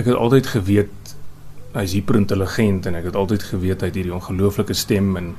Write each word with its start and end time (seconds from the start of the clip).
ek 0.00 0.08
het 0.10 0.16
altyd 0.16 0.52
geweet 0.54 1.14
hy's 1.74 1.94
hiperintelligent 1.94 2.86
en 2.88 2.96
ek 2.98 3.10
het 3.10 3.18
altyd 3.18 3.44
geweet 3.52 3.82
hy 3.84 3.90
het 3.90 3.98
hierdie 3.98 4.16
ongelooflike 4.16 4.74
stem 4.74 5.12
en 5.20 5.34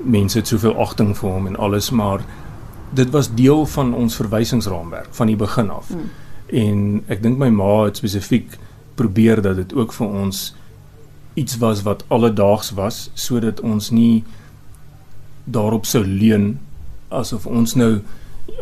mense 0.00 0.38
het 0.40 0.50
soveel 0.50 0.74
agting 0.80 1.12
vir 1.18 1.30
hom 1.30 1.46
en 1.50 1.58
alles 1.60 1.90
maar 1.94 2.24
dit 2.96 3.10
was 3.14 3.30
deel 3.38 3.66
van 3.70 3.92
ons 3.94 4.16
verwysingsraamwerk 4.18 5.12
van 5.14 5.30
die 5.30 5.36
begin 5.38 5.70
af. 5.70 5.90
Mm. 5.94 6.08
En 6.50 6.80
ek 7.12 7.22
dink 7.22 7.38
my 7.38 7.50
ma 7.54 7.84
het 7.84 8.00
spesifiek 8.00 8.56
probeer 8.98 9.42
dat 9.44 9.60
dit 9.60 9.74
ook 9.76 9.94
vir 9.94 10.16
ons 10.24 10.40
iets 11.38 11.60
was 11.62 11.84
wat 11.86 12.02
alledaags 12.08 12.72
was 12.78 13.04
sodat 13.14 13.60
ons 13.60 13.92
nie 13.94 14.24
daarop 15.44 15.86
sou 15.86 16.02
leun 16.04 16.58
asof 17.08 17.46
ons 17.46 17.76
nou 17.78 18.00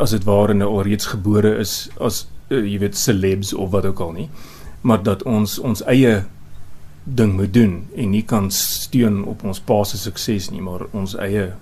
as 0.00 0.12
dit 0.12 0.24
ware 0.28 0.54
nou 0.54 0.68
alreeds 0.68 1.08
gebore 1.14 1.54
is 1.62 1.88
as 1.96 2.26
uh, 2.52 2.60
jy 2.60 2.78
weet 2.84 2.96
celebs 3.00 3.54
of 3.54 3.72
wat 3.72 3.88
ook 3.88 4.02
al 4.04 4.12
nie 4.20 4.28
maar 4.80 5.02
dat 5.02 5.22
ons 5.22 5.58
ons 5.58 5.82
eie 5.84 6.24
ding 7.04 7.32
moet 7.36 7.52
doen 7.52 7.86
en 7.96 8.10
nie 8.10 8.24
kan 8.24 8.50
steun 8.50 9.24
op 9.24 9.44
ons 9.44 9.60
pa 9.60 9.82
se 9.84 9.98
sukses 9.98 10.50
nie 10.50 10.60
maar 10.60 10.86
ons 10.92 11.16
eie 11.16 11.52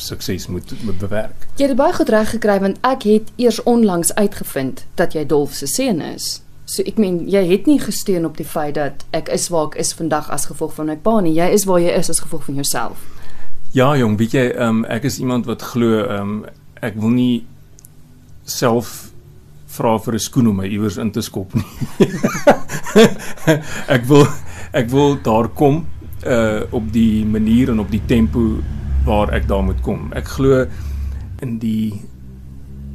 sukses 0.00 0.46
moet 0.46 0.72
moet 0.84 0.98
bewerk. 0.98 1.46
Jy 1.56 1.66
het 1.66 1.76
baie 1.76 1.92
goed 1.92 2.08
reg 2.08 2.30
gekry 2.30 2.58
want 2.62 2.78
ek 2.86 3.06
het 3.08 3.32
eers 3.36 3.62
onlangs 3.62 4.14
uitgevind 4.14 4.84
dat 4.94 5.12
jy 5.12 5.26
Dolf 5.26 5.54
se 5.54 5.66
seun 5.66 6.00
is. 6.00 6.38
So 6.68 6.84
ek 6.86 7.00
meen 7.00 7.22
jy 7.30 7.42
het 7.48 7.66
nie 7.66 7.80
gesteun 7.80 8.26
op 8.28 8.36
die 8.36 8.46
feit 8.46 8.76
dat 8.76 9.04
ek 9.16 9.30
is 9.34 9.48
waar 9.48 9.72
ek 9.72 9.78
is 9.82 9.94
vandag 9.96 10.30
as 10.30 10.46
gevolg 10.50 10.74
van 10.76 10.90
my 10.92 10.96
pa 10.96 11.18
nie. 11.24 11.34
Jy 11.34 11.50
is 11.56 11.66
waar 11.68 11.80
jy 11.82 11.94
is 11.96 12.10
as 12.12 12.22
gevolg 12.24 12.44
van 12.44 12.60
jouself. 12.60 13.04
Ja 13.72 13.96
jong, 13.96 14.16
weet 14.16 14.32
jy, 14.32 14.46
um, 14.64 14.84
ek 14.88 15.04
is 15.04 15.18
iemand 15.20 15.46
wat 15.48 15.62
glo 15.74 16.04
um, 16.08 16.44
ek 16.80 16.96
wil 17.00 17.12
nie 17.12 17.46
self 18.48 19.10
vra 19.78 19.94
vir 19.98 20.14
'n 20.14 20.26
skoen 20.26 20.48
om 20.50 20.56
my 20.56 20.66
iewers 20.66 20.98
in 20.98 21.10
te 21.10 21.22
skop 21.22 21.54
nie. 21.54 21.64
ek 23.96 24.04
wil 24.10 24.26
ek 24.72 24.90
wil 24.90 25.16
daar 25.22 25.48
kom 25.48 25.86
uh 26.26 26.62
op 26.70 26.92
die 26.92 27.24
manier 27.24 27.70
en 27.70 27.80
op 27.80 27.90
die 27.90 28.02
tempo 28.06 28.58
waar 29.04 29.32
ek 29.32 29.48
daar 29.48 29.64
moet 29.64 29.80
kom. 29.80 30.12
Ek 30.12 30.26
glo 30.36 30.66
in 31.40 31.58
die 31.62 31.94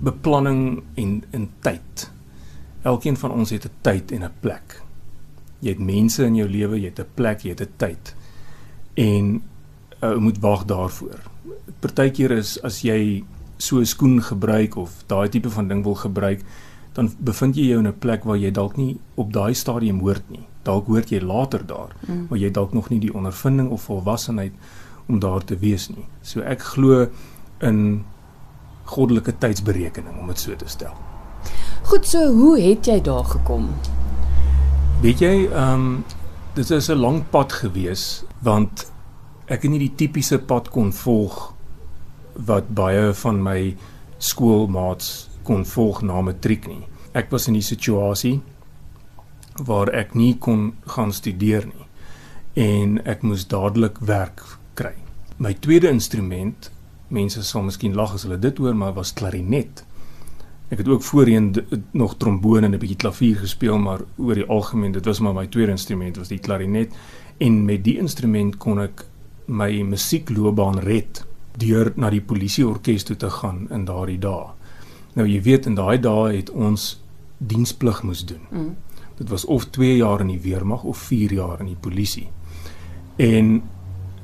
beplanning 0.03 0.83
en 0.99 1.23
in 1.31 1.49
tyd. 1.63 2.09
Elkeen 2.83 3.17
van 3.17 3.31
ons 3.31 3.49
het 3.49 3.65
'n 3.65 3.71
tyd 3.81 4.11
en 4.11 4.23
'n 4.23 4.39
plek. 4.39 4.81
Jy 5.59 5.69
het 5.69 5.79
mense 5.79 6.25
in 6.25 6.35
jou 6.35 6.49
lewe, 6.49 6.79
jy 6.79 6.89
het 6.91 6.99
'n 6.99 7.13
plek, 7.15 7.43
jy 7.43 7.49
het 7.49 7.61
'n 7.61 7.73
tyd. 7.77 8.15
En 8.93 9.41
jy 10.01 10.09
uh, 10.09 10.17
moet 10.17 10.39
wag 10.39 10.65
daarvoor. 10.65 11.19
Partykeer 11.79 12.31
is 12.31 12.61
as 12.61 12.81
jy 12.81 13.23
so 13.57 13.79
'n 13.79 13.85
skoen 13.85 14.21
gebruik 14.21 14.75
of 14.75 15.03
daai 15.07 15.29
tipe 15.29 15.49
van 15.49 15.67
ding 15.67 15.83
wil 15.83 15.95
gebruik, 15.95 16.41
dan 16.93 17.11
bevind 17.19 17.55
jy 17.55 17.67
jou 17.71 17.79
in 17.79 17.87
'n 17.87 17.99
plek 17.99 18.23
waar 18.23 18.37
jy 18.37 18.51
dalk 18.51 18.77
nie 18.77 18.97
op 19.15 19.33
daai 19.33 19.53
stadium 19.53 19.99
hoort 19.99 20.29
nie. 20.29 20.47
Dalk 20.63 20.87
hoort 20.87 21.09
jy 21.09 21.19
later 21.19 21.65
daar, 21.65 21.95
mm. 22.07 22.27
maar 22.29 22.39
jy 22.39 22.51
dalk 22.51 22.73
nog 22.73 22.89
nie 22.89 22.99
die 22.99 23.13
ondervinding 23.13 23.69
of 23.69 23.81
volwassenheid 23.81 24.53
om 25.07 25.19
daar 25.19 25.43
te 25.43 25.57
wees 25.57 25.89
nie. 25.89 26.05
So 26.21 26.41
ek 26.41 26.61
glo 26.61 27.07
in 27.61 28.05
goddelike 28.83 29.37
tydsberekening 29.37 30.19
om 30.19 30.27
dit 30.27 30.39
so 30.39 30.55
te 30.55 30.67
stel. 30.67 30.93
Goed, 31.83 32.05
so 32.07 32.31
hoe 32.31 32.59
het 32.59 32.85
jy 32.85 33.01
daar 33.01 33.25
gekom? 33.25 33.69
Weet 35.01 35.19
jy, 35.19 35.47
ehm 35.51 35.73
um, 35.73 36.03
dit 36.53 36.69
is 36.69 36.89
'n 36.89 36.97
lang 36.97 37.23
pad 37.29 37.51
gewees 37.51 38.23
want 38.41 38.91
ek 39.47 39.61
het 39.61 39.71
nie 39.71 39.79
die 39.79 39.95
tipiese 39.95 40.39
pad 40.39 40.69
kon 40.69 40.93
volg 40.93 41.53
wat 42.33 42.69
baie 42.69 43.13
van 43.13 43.43
my 43.43 43.75
skoolmaats 44.17 45.29
kon 45.43 45.65
volg 45.65 46.01
na 46.01 46.21
matriek 46.21 46.67
nie. 46.67 46.83
Ek 47.13 47.31
was 47.31 47.47
in 47.47 47.53
die 47.53 47.65
situasie 47.65 48.39
waar 49.67 49.91
ek 49.93 50.15
nie 50.17 50.33
kon 50.41 50.73
gaan 50.95 51.13
studeer 51.13 51.67
nie 51.69 51.87
en 52.53 52.99
ek 53.09 53.23
moes 53.25 53.47
dadelik 53.49 53.97
werk 54.05 54.41
kry. 54.77 54.93
My 55.41 55.53
tweede 55.57 55.89
instrument, 55.89 56.69
mense 57.09 57.41
sal 57.43 57.65
miskien 57.65 57.95
lag 57.97 58.13
as 58.13 58.25
hulle 58.27 58.37
dit 58.41 58.57
hoor, 58.61 58.75
maar 58.77 58.93
was 58.93 59.13
klarinet. 59.17 59.83
Ek 60.69 60.81
het 60.81 60.89
ook 60.89 61.03
voorheen 61.05 61.51
nog 61.91 62.17
trombone 62.17 62.65
en 62.65 62.73
'n 62.73 62.79
bietjie 62.79 63.01
klavier 63.01 63.37
gespeel, 63.37 63.77
maar 63.77 64.01
oor 64.17 64.35
die 64.35 64.45
algemeen, 64.49 64.91
dit 64.91 65.05
was 65.05 65.19
maar 65.19 65.33
my 65.33 65.47
tweede 65.47 65.71
instrument 65.71 66.17
was 66.17 66.27
die 66.27 66.39
klarinet 66.39 66.93
en 67.37 67.65
met 67.65 67.83
die 67.83 67.97
instrument 67.97 68.57
kon 68.57 68.79
ek 68.79 69.05
my 69.47 69.81
musiekloopbaan 69.81 70.79
red 70.79 71.25
deur 71.57 71.91
na 71.95 72.09
die 72.09 72.21
polisieorkes 72.21 73.03
toe 73.03 73.15
te 73.15 73.29
gaan 73.29 73.67
in 73.71 73.85
daardie 73.85 74.19
dae. 74.19 74.53
Nou 75.13 75.27
jy 75.27 75.41
weet 75.41 75.65
in 75.69 75.75
daai 75.77 75.99
dae 76.01 76.33
het 76.35 76.49
ons 76.51 77.03
diensplig 77.37 78.03
moes 78.03 78.25
doen. 78.25 78.41
Mm. 78.49 78.75
Dit 79.17 79.29
was 79.29 79.45
of 79.45 79.65
2 79.75 79.97
jaar 79.97 80.21
in 80.21 80.31
die 80.33 80.41
weermag 80.41 80.83
of 80.83 80.97
4 80.97 81.33
jaar 81.33 81.59
in 81.59 81.69
die 81.69 81.79
polisie. 81.79 82.29
En 83.15 83.61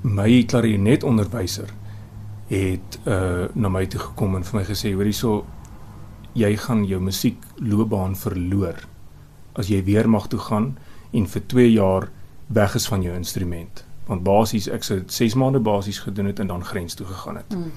my 0.02 0.44
klarinetonderwyser 0.44 1.74
het 2.50 3.00
uh 3.06 3.46
na 3.54 3.70
my 3.70 3.86
toe 3.86 4.00
gekom 4.00 4.36
en 4.36 4.44
vir 4.44 4.60
my 4.60 4.64
gesê 4.66 4.94
hoor 4.94 5.06
hierso 5.06 5.34
jy 6.34 6.56
gaan 6.58 6.86
jou 6.88 7.02
musiekloopbaan 7.04 8.16
verloor 8.18 8.80
as 9.60 9.70
jy 9.70 9.84
weer 9.84 10.10
mag 10.10 10.28
toe 10.32 10.40
gaan 10.40 10.72
en 11.12 11.28
vir 11.28 11.46
2 11.54 11.68
jaar 11.72 12.10
weg 12.48 12.76
is 12.76 12.88
van 12.88 13.04
jou 13.06 13.14
instrument 13.16 13.84
want 14.08 14.24
basies 14.26 14.70
ek 14.72 14.84
sou 14.88 15.02
6 15.06 15.36
maande 15.38 15.60
basies 15.60 16.00
gedoen 16.00 16.32
het 16.32 16.40
en 16.40 16.48
dan 16.48 16.66
grens 16.66 16.96
toe 16.98 17.06
gegaan 17.06 17.38
het. 17.38 17.54
Mm. 17.54 17.72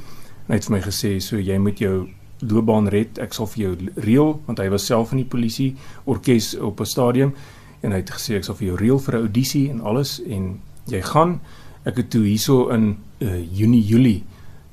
Hy 0.48 0.54
het 0.54 0.64
vir 0.64 0.76
my 0.76 0.80
gesê 0.86 1.18
so 1.20 1.36
jy 1.36 1.58
moet 1.58 1.78
jou 1.78 2.08
loopbaan 2.42 2.88
red 2.88 3.18
ek 3.22 3.34
sal 3.34 3.46
vir 3.46 3.62
jou 3.62 3.72
reël 3.96 4.40
want 4.46 4.58
hy 4.58 4.68
was 4.72 4.86
self 4.86 5.12
in 5.12 5.22
die 5.22 5.28
polisie 5.28 5.76
orkes 6.04 6.54
op 6.58 6.80
'n 6.80 6.86
stadium 6.86 7.34
en 7.82 7.92
hy 7.92 7.98
het 8.02 8.10
gesê 8.10 8.36
ek 8.36 8.44
sal 8.44 8.54
vir 8.54 8.66
jou 8.68 8.76
reël 8.76 8.98
vir 8.98 9.14
'n 9.14 9.22
audisie 9.26 9.70
en 9.70 9.80
alles 9.80 10.20
en 10.26 10.60
jy 10.86 11.02
gaan. 11.02 11.40
Ek 11.84 11.96
het 11.96 12.10
toe 12.10 12.24
hierso 12.24 12.68
in 12.68 12.96
uh, 13.18 13.58
Junie 13.58 13.82
Julie 13.82 14.22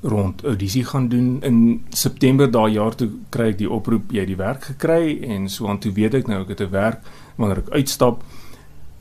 rond 0.01 0.43
audisie 0.43 0.83
gaan 0.85 1.09
doen. 1.09 1.41
In 1.43 1.83
September 1.89 2.51
daai 2.51 2.73
jaar 2.73 2.95
toe 2.95 3.09
kry 3.29 3.49
ek 3.49 3.57
die 3.57 3.69
oproep 3.69 4.11
jy 4.11 4.19
het 4.19 4.27
die 4.27 4.39
werk 4.39 4.63
gekry 4.63 5.19
en 5.27 5.49
so 5.49 5.67
aan 5.67 5.79
toe 5.79 5.91
weet 5.91 6.13
ek 6.13 6.27
nou 6.27 6.41
ek 6.41 6.49
het 6.49 6.61
'n 6.61 6.71
werk 6.71 7.01
wanneer 7.35 7.57
ek 7.57 7.69
uitstap. 7.69 8.23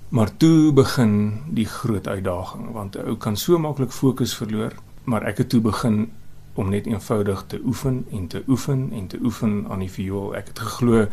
Maar 0.09 0.37
toe 0.37 0.73
begin 0.73 1.41
die 1.53 1.67
groot 1.67 2.09
uitdaging 2.09 2.73
want 2.73 2.97
'n 2.97 3.09
ou 3.09 3.17
kan 3.17 3.37
so 3.37 3.59
maklik 3.59 3.93
fokus 3.93 4.35
verloor 4.35 4.73
maar 5.05 5.25
ek 5.25 5.39
het 5.39 5.49
toe 5.49 5.61
begin 5.61 6.11
om 6.59 6.71
net 6.75 6.87
eenvoudig 6.87 7.45
te 7.47 7.61
oefen 7.65 8.05
en 8.11 8.27
te 8.27 8.43
oefen 8.49 8.89
en 8.93 9.07
te 9.07 9.19
oefen 9.23 9.67
aan 9.71 9.85
die 9.85 9.93
viool 9.93 10.35
ek 10.39 10.51
het 10.53 10.59
geglo 10.67 11.07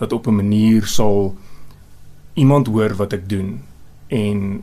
dat 0.00 0.12
op 0.12 0.26
'n 0.26 0.36
manier 0.36 0.86
sal 0.86 1.34
iemand 2.34 2.66
hoor 2.66 2.94
wat 2.96 3.12
ek 3.12 3.28
doen 3.28 3.60
en 4.08 4.62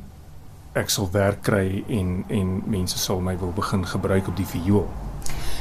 ek 0.73 0.89
sal 0.89 1.09
werk 1.11 1.41
kry 1.41 1.83
en 1.87 2.23
en 2.27 2.61
mense 2.65 2.97
sal 2.97 3.21
my 3.21 3.37
wil 3.37 3.53
begin 3.55 3.85
gebruik 3.85 4.27
op 4.27 4.37
die 4.37 4.45
viool. 4.45 4.87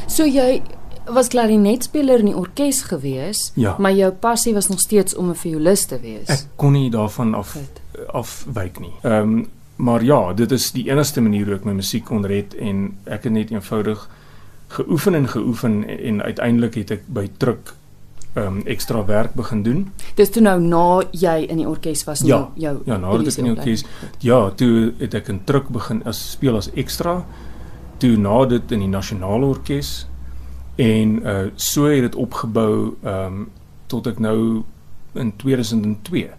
So 0.06 0.25
jy 0.25 0.62
was 1.06 1.28
klarinetspeler 1.28 2.19
in 2.19 2.31
die 2.31 2.37
orkes 2.37 2.83
gewees, 2.83 3.50
ja. 3.54 3.75
maar 3.78 3.93
jou 3.93 4.12
passie 4.12 4.54
was 4.54 4.69
nog 4.69 4.81
steeds 4.81 5.15
om 5.15 5.31
'n 5.31 5.34
violis 5.34 5.87
te 5.87 6.00
wees. 6.00 6.28
Ek 6.28 6.47
kon 6.56 6.72
nie 6.72 6.91
daarvan 6.91 7.34
af 7.34 7.56
afwyk 8.12 8.81
nie. 8.81 8.94
Ehm 9.03 9.22
um, 9.22 9.49
maar 9.77 10.04
ja, 10.04 10.33
dit 10.33 10.53
is 10.53 10.71
die 10.72 10.91
enigste 10.91 11.21
manier 11.21 11.44
hoe 11.44 11.54
ek 11.54 11.65
my 11.65 11.72
musiek 11.72 12.04
kon 12.04 12.27
red 12.27 12.54
en 12.54 12.99
ek 13.04 13.25
het 13.25 13.33
net 13.33 13.50
eenvoudig 13.50 14.09
geoefen 14.78 15.15
en 15.15 15.28
geoefen 15.28 15.84
en, 15.84 15.99
en 15.99 16.22
uiteindelik 16.22 16.75
het 16.81 16.91
ek 16.99 17.06
by 17.06 17.27
druk 17.43 17.75
um, 18.34 18.60
ekstra 18.66 19.05
werk 19.05 19.34
begin 19.34 19.62
doen. 19.62 19.93
Dis 20.16 20.31
toe 20.33 20.43
nou 20.43 20.56
na 20.60 21.03
jy 21.10 21.43
in 21.49 21.60
die 21.62 21.69
orkes 21.69 22.05
was 22.09 22.25
ja, 22.25 22.38
nou 22.38 22.60
jou 22.60 22.75
Ja, 22.88 22.99
nadat 23.00 23.33
ek 23.33 23.41
in 23.43 23.50
die 23.50 23.55
orkes 23.56 23.84
ja, 24.25 24.41
toe 24.56 24.93
het 25.00 25.15
ek 25.15 25.31
'n 25.33 25.43
druk 25.49 25.69
begin 25.69 26.03
as 26.09 26.21
speel 26.33 26.56
as 26.56 26.71
ekstra 26.72 27.22
toe 27.99 28.16
na 28.16 28.44
dit 28.47 28.72
in 28.72 28.81
die 28.81 28.91
nasionale 28.91 29.47
orkes. 29.47 30.06
En 30.77 31.21
uh 31.22 31.50
so 31.56 31.87
het 31.87 32.03
dit 32.03 32.15
opgebou 32.15 32.97
um 33.04 33.50
tot 33.87 34.06
ek 34.06 34.19
nou 34.19 34.65
in 35.15 35.33
2002 35.37 36.31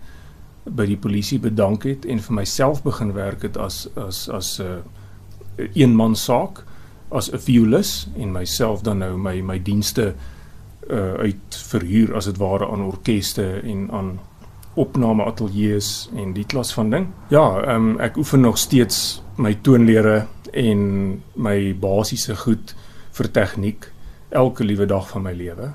by 0.63 0.85
die 0.85 0.97
polisie 0.97 1.39
bedank 1.39 1.83
het 1.83 2.05
en 2.05 2.19
vir 2.19 2.35
myself 2.35 2.83
begin 2.83 3.13
werk 3.13 3.41
het 3.41 3.57
as 3.57 3.87
as 3.95 4.29
as 4.29 4.59
'n 4.59 4.63
uh, 4.63 5.67
eenman 5.73 6.15
saak 6.15 6.63
as 7.13 7.31
'n 7.31 7.39
violis 7.39 8.07
en 8.17 8.31
myself 8.31 8.81
dan 8.81 8.97
nou 8.97 9.17
my 9.17 9.41
my 9.41 9.59
dienste 9.61 10.13
uh 10.89 11.13
uit 11.13 11.55
verhuur 11.71 12.15
as 12.15 12.25
dit 12.25 12.37
ware 12.37 12.67
aan 12.67 12.81
orkeste 12.81 13.61
en 13.63 13.91
aan 13.91 14.19
opname 14.73 15.23
ateljee's 15.23 16.09
en 16.15 16.33
die 16.33 16.45
klas 16.45 16.73
van 16.73 16.89
ding. 16.89 17.07
Ja, 17.29 17.61
ehm 17.61 17.75
um, 17.75 17.99
ek 17.99 18.17
oefen 18.17 18.41
nog 18.41 18.57
steeds 18.57 19.21
my 19.35 19.53
toonlere 19.61 20.25
en 20.51 20.81
my 21.33 21.75
basiese 21.79 22.35
goed 22.35 22.75
vir 23.11 23.31
tegniek 23.31 23.91
elke 24.29 24.63
liewe 24.63 24.85
dag 24.85 25.09
van 25.09 25.21
my 25.21 25.33
lewe. 25.33 25.73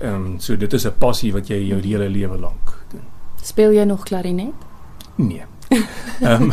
Ehm 0.00 0.14
um, 0.14 0.38
so 0.40 0.56
dit 0.56 0.72
is 0.72 0.86
'n 0.86 0.98
passie 0.98 1.32
wat 1.32 1.48
jy 1.48 1.68
jou 1.68 1.80
hele 1.80 2.08
lewe 2.08 2.38
lank 2.38 2.84
doen. 2.90 3.04
Speel 3.42 3.72
jy 3.72 3.84
nog 3.84 4.02
klarinet? 4.02 4.54
Nee. 5.16 5.44
Ehm 6.22 6.42
um, 6.42 6.50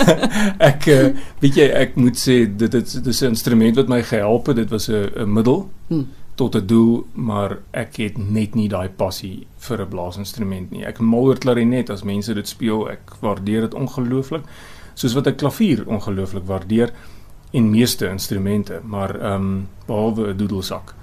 ek 0.70 0.86
uh, 0.86 1.08
weet 1.40 1.56
jy 1.56 1.66
ek 1.76 1.96
moet 2.00 2.16
sê 2.16 2.44
dit 2.56 2.74
is 2.74 2.92
dis 3.04 3.22
'n 3.22 3.34
instrument 3.34 3.76
wat 3.76 3.88
my 3.88 4.02
gehelp 4.02 4.46
het. 4.46 4.56
Dit 4.56 4.70
was 4.70 4.88
'n 4.88 5.10
'n 5.16 5.32
middel. 5.32 5.68
Hmm 5.88 6.06
tot 6.34 6.54
'n 6.54 6.66
doel, 6.66 7.06
maar 7.12 7.58
ek 7.70 7.96
het 7.96 8.18
net 8.18 8.54
nie 8.54 8.68
daai 8.68 8.88
passie 8.88 9.46
vir 9.56 9.80
'n 9.80 9.88
blaasinstrument 9.88 10.70
nie. 10.70 10.84
Ek 10.84 10.98
mal 10.98 11.20
oor 11.20 11.38
klarinet 11.38 11.90
as 11.90 12.02
mense 12.02 12.34
dit 12.34 12.48
speel, 12.48 12.90
ek 12.90 13.10
waardeer 13.20 13.60
dit 13.60 13.74
ongelooflik, 13.74 14.42
soos 14.94 15.14
wat 15.14 15.26
ek 15.26 15.36
klavier 15.36 15.84
ongelooflik 15.86 16.44
waardeer 16.46 16.92
en 17.52 17.70
meeste 17.70 18.08
instrumente, 18.08 18.80
maar 18.82 19.20
ehm 19.20 19.34
um, 19.34 19.68
behalwe 19.86 20.32
'n 20.32 20.36
doedelsak. 20.36 20.94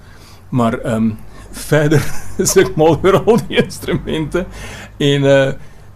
Maar 0.50 0.78
ehm 0.78 0.94
um, 0.94 1.18
verder 1.70 2.02
is 2.38 2.56
ek 2.56 2.76
mal 2.76 2.98
oor 3.02 3.24
al 3.24 3.38
die 3.48 3.56
instrumente 3.56 4.46
en 4.98 5.22
uh 5.22 5.52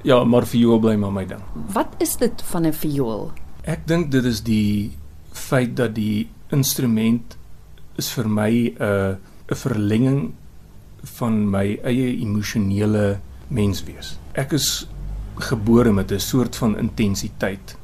ja, 0.06 0.22
maar 0.24 0.46
viool 0.46 0.78
bly 0.78 0.94
maar 1.00 1.12
my 1.12 1.26
ding. 1.26 1.42
Wat 1.74 1.98
is 1.98 2.16
dit 2.16 2.42
van 2.52 2.66
'n 2.66 2.72
viool? 2.72 3.32
Ek 3.62 3.86
dink 3.86 4.10
dit 4.10 4.24
is 4.24 4.42
die 4.42 4.92
feit 5.32 5.76
dat 5.76 5.94
die 5.94 6.28
instrument 6.50 7.36
is 7.96 8.12
vir 8.12 8.28
my 8.28 8.50
'n 8.50 8.76
uh, 8.80 9.16
'n 9.50 9.54
verlenging 9.54 10.32
van 11.18 11.50
my 11.50 11.78
eie 11.82 12.20
emosionele 12.22 13.18
menswees. 13.48 14.18
Ek 14.34 14.52
is 14.52 14.88
gebore 15.38 15.92
met 15.92 16.12
'n 16.12 16.20
soort 16.20 16.56
van 16.56 16.78
intensiteit 16.78 17.76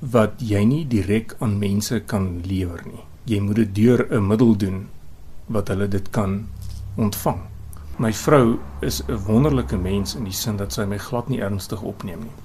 wat 0.00 0.32
jy 0.38 0.64
nie 0.64 0.86
direk 0.86 1.36
aan 1.38 1.58
mense 1.58 2.00
kan 2.06 2.40
lewer 2.46 2.82
nie. 2.86 3.04
Jy 3.24 3.40
moet 3.40 3.56
dit 3.56 3.74
deur 3.74 4.06
'n 4.10 4.26
middel 4.26 4.56
doen 4.56 4.88
wat 5.46 5.68
hulle 5.68 5.88
dit 5.88 6.10
kan 6.10 6.46
ontvang. 6.96 7.57
My 7.98 8.12
vrou 8.14 8.58
is 8.80 9.02
'n 9.08 9.18
wonderlike 9.26 9.76
mens 9.76 10.14
in 10.14 10.24
die 10.24 10.32
sin 10.32 10.56
dat 10.56 10.72
sy 10.72 10.84
my 10.84 10.98
glad 10.98 11.28
nie 11.28 11.40
ernstig 11.40 11.82
opneem 11.82 12.20
nie. 12.20 12.36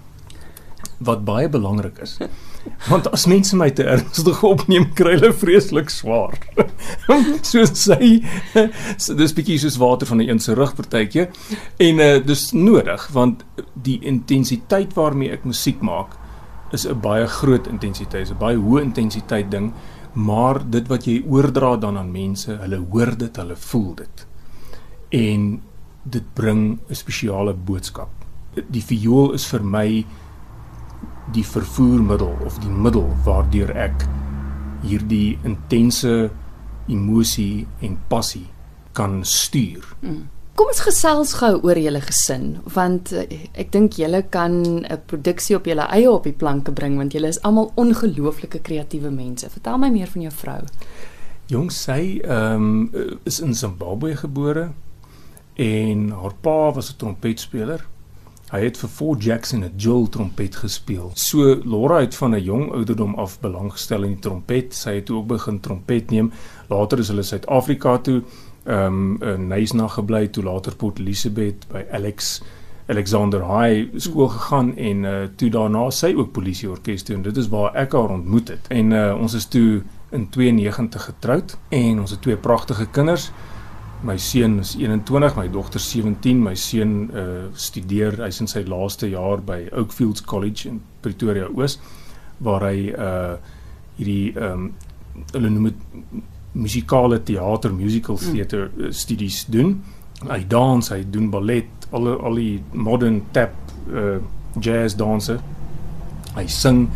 Wat 0.97 1.25
baie 1.25 1.49
belangrik 1.49 1.99
is. 2.01 2.17
Want 2.89 3.11
as 3.11 3.25
mense 3.25 3.55
my 3.55 3.69
te 3.69 3.83
ernstig 3.83 4.43
opneem, 4.43 4.93
kry 4.93 5.13
hulle 5.13 5.33
vreeslik 5.33 5.89
swaar. 5.89 6.33
so 7.51 7.65
sy 7.65 8.23
dis 9.21 9.33
bietjie 9.33 9.59
soos 9.59 9.77
water 9.77 10.07
van 10.07 10.17
'n 10.17 10.29
een 10.29 10.39
se 10.39 10.53
rug 10.53 10.75
partytjie 10.75 11.27
en 11.77 11.99
uh, 11.99 12.25
dis 12.25 12.51
nodig 12.51 13.07
want 13.13 13.45
die 13.73 13.99
intensiteit 14.01 14.93
waarmee 14.93 15.31
ek 15.31 15.45
musiek 15.45 15.81
maak 15.81 16.17
is 16.71 16.87
'n 16.87 16.99
baie 16.99 17.27
groot 17.27 17.67
intensiteit, 17.67 18.23
is 18.23 18.31
'n 18.31 18.39
baie 18.39 18.57
hoë 18.57 18.81
intensiteit 18.81 19.51
ding, 19.51 19.73
maar 20.13 20.69
dit 20.69 20.87
wat 20.87 21.05
jy 21.05 21.23
oordra 21.29 21.77
dan 21.77 21.97
aan 21.97 22.11
mense, 22.11 22.57
hulle 22.57 22.85
hoor 22.89 23.17
dit, 23.17 23.35
hulle 23.37 23.55
voel 23.55 23.95
dit. 23.95 24.32
En 25.13 25.61
dit 26.03 26.33
bring 26.33 26.79
'n 26.89 26.95
spesiale 26.95 27.53
boodskap. 27.53 28.09
Die 28.69 28.83
viool 28.83 29.33
is 29.33 29.45
vir 29.45 29.63
my 29.63 30.05
die 31.33 31.45
vervoermiddel 31.45 32.37
of 32.45 32.59
die 32.59 32.69
middel 32.69 33.07
waardeur 33.25 33.71
ek 33.77 34.05
hierdie 34.83 35.39
intense 35.47 36.29
emosie 36.91 37.67
en 37.81 37.97
passie 38.07 38.47
kan 38.91 39.21
stuur. 39.25 39.95
Hmm. 40.01 40.27
Kom 40.53 40.69
ons 40.69 40.83
gesels 40.85 41.31
gou 41.39 41.55
oor 41.65 41.79
julle 41.81 42.01
gesin 42.01 42.59
want 42.75 43.13
uh, 43.17 43.23
ek 43.57 43.71
dink 43.73 43.97
julle 43.97 44.21
kan 44.29 44.85
'n 44.85 44.99
produksie 45.09 45.55
op 45.55 45.65
julle 45.65 45.87
eie 45.89 46.11
op 46.11 46.23
die 46.23 46.35
planke 46.35 46.71
bring 46.71 46.97
want 46.97 47.13
julle 47.13 47.27
is 47.27 47.41
almal 47.41 47.71
ongelooflike 47.75 48.59
kreatiewe 48.59 49.09
mense. 49.09 49.49
Vertel 49.49 49.77
my 49.77 49.89
meer 49.89 50.07
van 50.07 50.21
jou 50.21 50.31
vrou. 50.31 50.61
Jong 51.47 51.71
sy 51.71 52.21
ehm 52.23 52.89
um, 52.93 53.19
is 53.25 53.39
in 53.39 53.55
Zimbabwe 53.55 54.15
gebore 54.15 54.71
en 55.55 56.09
haar 56.09 56.33
pa 56.41 56.71
was 56.71 56.91
'n 56.91 56.97
trompetspeler 56.97 57.85
Hy 58.53 58.59
het 58.67 58.77
vir 58.77 58.89
Fort 58.93 59.23
Jackson 59.25 59.63
'n 59.65 59.73
Jill 59.81 60.07
trompet 60.09 60.55
gespeel. 60.55 61.11
So 61.15 61.59
Laura 61.65 61.99
het 61.99 62.15
van 62.15 62.35
'n 62.35 62.43
jong 62.43 62.71
ouderdom 62.71 63.15
af 63.15 63.39
belang 63.39 63.71
gestel 63.71 64.03
in 64.03 64.09
die 64.09 64.19
trompet. 64.19 64.73
Sy 64.73 64.93
het 64.93 65.09
ook 65.09 65.27
begin 65.27 65.59
trompet 65.59 66.11
neem. 66.11 66.31
Later 66.69 66.99
is 66.99 67.07
hulle 67.07 67.23
Suid-Afrika 67.23 67.97
toe 67.97 68.21
ehm 68.63 68.85
um, 68.85 69.21
in 69.21 69.47
Nysna 69.47 69.87
gebly, 69.87 70.27
toe 70.27 70.43
later 70.43 70.75
Port 70.75 70.99
Elizabeth 70.99 71.67
by 71.67 71.83
Alex 71.91 72.41
Alexander 72.85 73.59
High 73.59 73.89
skool 73.95 74.27
gegaan 74.27 74.77
en 74.77 75.03
uh, 75.03 75.11
toe 75.35 75.49
daarna 75.49 75.89
sy 75.89 76.13
ook 76.15 76.31
polisie 76.31 76.69
orkes 76.69 77.03
toe 77.03 77.15
en 77.15 77.21
dit 77.21 77.37
is 77.37 77.49
waar 77.49 77.73
ek 77.75 77.91
haar 77.91 78.09
ontmoet 78.09 78.47
het. 78.47 78.67
En 78.67 78.91
uh, 78.91 79.17
ons 79.21 79.33
is 79.33 79.45
toe 79.45 79.81
in 80.11 80.29
92 80.29 81.03
getroud 81.03 81.57
en 81.69 81.99
ons 81.99 82.11
het 82.11 82.21
twee 82.21 82.37
pragtige 82.37 82.85
kinders. 82.85 83.31
My 84.03 84.17
seun 84.19 84.59
is 84.59 84.75
21, 84.75 85.35
my 85.37 85.47
dogter 85.47 85.79
17. 85.79 86.39
My 86.43 86.53
seun 86.59 87.09
uh 87.15 87.51
studeer, 87.55 88.17
hy's 88.19 88.41
in 88.43 88.49
sy 88.51 88.65
laaste 88.67 89.07
jaar 89.07 89.39
by 89.41 89.69
Oakfields 89.71 90.25
College 90.27 90.67
in 90.67 90.81
Pretoria 91.01 91.47
Oos 91.47 91.77
waar 92.43 92.65
hy 92.67 92.91
uh 92.91 93.37
hierdie 93.97 94.33
ehm 94.33 94.67
um, 94.67 94.69
hulle 95.31 95.49
noem 95.53 95.67
dit 95.69 95.81
musikale 96.53 97.19
teater, 97.23 97.71
musical 97.73 98.17
hmm. 98.17 98.33
theater 98.33 98.69
mm. 98.69 98.91
studies 98.93 99.43
doen. 99.45 99.75
Hy 100.25 100.39
dans, 100.49 100.89
hy 100.89 101.03
doen 101.09 101.29
ballet, 101.33 101.69
al 101.93 102.09
al 102.13 102.39
die 102.41 102.57
modern 102.73 103.21
tap 103.33 103.55
uh 103.89 104.17
jazz 104.59 104.97
danse. 104.97 105.37
Hy 106.33 106.45
sing 106.49 106.87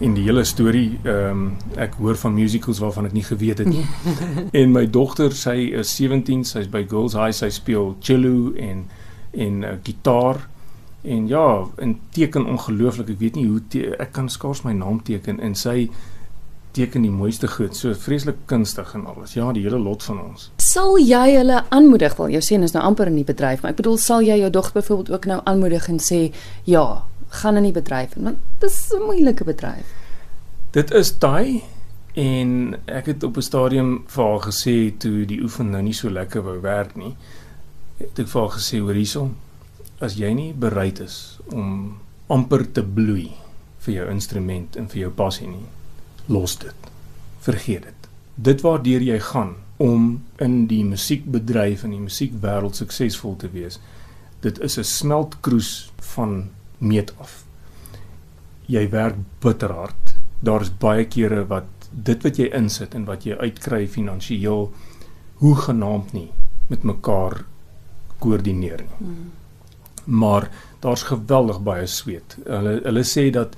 en 0.00 0.14
die 0.14 0.24
hele 0.28 0.44
storie 0.46 0.98
ehm 1.02 1.30
um, 1.30 1.46
ek 1.76 1.96
hoor 1.98 2.16
van 2.16 2.34
musicals 2.34 2.78
waarvan 2.82 3.08
ek 3.08 3.16
nie 3.16 3.24
geweet 3.26 3.58
het 3.64 3.70
nie. 3.70 3.86
en 4.60 4.74
my 4.74 4.84
dogter, 4.86 5.34
sy 5.34 5.72
is 5.80 5.94
17, 5.96 6.44
sy's 6.46 6.68
by 6.70 6.84
Girls 6.88 7.16
High, 7.18 7.34
sy 7.34 7.50
speel 7.54 7.96
cello 8.00 8.52
en 8.54 8.86
en 9.32 9.62
uh, 9.62 9.74
gitaar. 9.82 10.46
En 11.02 11.26
ja, 11.28 11.64
en 11.76 11.98
teken 12.10 12.46
ongelooflik. 12.46 13.10
Ek 13.14 13.18
weet 13.18 13.36
nie 13.38 13.46
hoe 13.48 13.60
te, 13.70 13.84
ek 13.98 14.12
kan 14.16 14.30
skaars 14.30 14.64
my 14.66 14.72
naam 14.76 15.02
teken 15.04 15.40
en 15.44 15.54
sy 15.58 15.88
teken 16.76 17.02
die 17.02 17.12
mooiste 17.12 17.48
goed. 17.50 17.76
So 17.76 17.94
vreeslik 17.98 18.44
kunstig 18.50 18.94
en 18.94 19.06
alles. 19.10 19.34
Ja, 19.34 19.50
die 19.54 19.64
hele 19.66 19.80
lot 19.82 20.04
van 20.06 20.20
ons. 20.22 20.48
Sal 20.62 20.98
jy 21.02 21.36
hulle 21.36 21.62
aanmoedig? 21.74 22.16
Wel, 22.18 22.36
jou 22.36 22.42
seun 22.44 22.66
is 22.66 22.74
nou 22.76 22.84
amper 22.86 23.10
in 23.10 23.18
die 23.18 23.26
bedryf, 23.28 23.62
maar 23.62 23.74
ek 23.74 23.80
bedoel, 23.82 23.98
sal 24.02 24.26
jy 24.26 24.38
jou 24.42 24.50
dogter 24.54 24.80
byvoorbeeld 24.80 25.14
ook 25.14 25.30
nou 25.30 25.40
aanmoedig 25.44 25.88
en 25.88 26.02
sê, 26.02 26.20
"Ja, 26.64 27.04
gaan 27.28 27.56
in 27.56 27.62
die 27.62 27.72
bedryf 27.72 28.14
want 28.16 28.38
dit 28.58 28.70
is 28.70 28.92
'n 28.92 29.02
moeilike 29.02 29.44
bedryf. 29.44 29.92
Dit 30.70 30.90
is 30.90 31.18
daai 31.18 31.62
en 32.14 32.76
ek 32.86 33.06
het 33.06 33.22
op 33.22 33.36
'n 33.36 33.42
stadium 33.42 34.04
vir 34.06 34.24
haar 34.24 34.40
gesê 34.40 34.96
toe 34.98 35.24
die 35.26 35.42
oefen 35.42 35.70
nou 35.70 35.82
nie 35.82 35.94
so 35.94 36.10
lekker 36.10 36.42
wou 36.42 36.60
werk 36.60 36.96
nie. 36.96 37.16
Het 37.98 38.18
ek 38.18 38.28
vir 38.28 38.40
haar 38.40 38.58
gesê 38.58 38.78
hoor 38.78 38.94
hierson 38.94 39.36
as 40.00 40.14
jy 40.14 40.32
nie 40.34 40.52
bereid 40.52 41.00
is 41.00 41.38
om 41.50 41.98
amper 42.26 42.72
te 42.72 42.82
bloei 42.82 43.32
vir 43.78 43.94
jou 43.94 44.10
instrument 44.10 44.76
en 44.76 44.88
vir 44.88 45.00
jou 45.00 45.10
passie 45.10 45.48
nie, 45.48 45.64
los 46.28 46.56
dit. 46.58 46.90
Vergeet 47.40 47.82
dit. 47.82 48.08
Dit 48.34 48.60
waardeur 48.66 49.02
jy 49.02 49.18
gaan 49.18 49.54
om 49.78 50.24
in 50.42 50.66
die 50.70 50.84
musiekbedryf 50.84 51.84
en 51.84 51.94
die 51.94 52.02
musiekwêreld 52.02 52.78
suksesvol 52.78 53.36
te 53.36 53.50
wees. 53.54 53.78
Dit 54.42 54.58
is 54.60 54.78
'n 54.78 54.84
smeltkroes 54.84 55.90
van 56.14 56.50
meet 56.78 57.12
af. 57.18 57.44
Jy 58.66 58.88
werk 58.90 59.16
bitterhard. 59.40 60.14
Daar's 60.40 60.70
baie 60.70 61.06
kere 61.06 61.44
wat 61.48 61.88
dit 61.90 62.22
wat 62.22 62.38
jy 62.38 62.50
insit 62.54 62.94
en 62.94 63.06
wat 63.08 63.24
jy 63.26 63.36
uitkry 63.40 63.86
finansiëel 63.88 64.68
hoe 65.40 65.54
genaamd 65.56 66.12
nie 66.12 66.28
met 66.68 66.84
mekaar 66.84 67.44
koördineer 68.18 68.84
nie. 68.84 68.98
Hmm. 68.98 69.30
Maar 70.04 70.48
daar's 70.80 71.02
geweldig 71.08 71.60
baie 71.64 71.86
sweet. 71.86 72.36
Hulle 72.44 72.78
hulle 72.84 73.04
sê 73.04 73.28
dat 73.34 73.56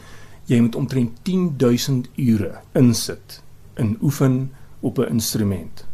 jy 0.50 0.60
moet 0.60 0.78
omtrent 0.78 1.20
10000 1.26 2.08
ure 2.16 2.60
insit 2.78 3.40
in 3.78 3.96
oefen 4.02 4.50
op 4.80 4.98
'n 4.98 5.10
instrument 5.18 5.86